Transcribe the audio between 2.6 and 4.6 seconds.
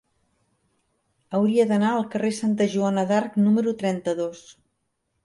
Joana d'Arc número trenta-dos.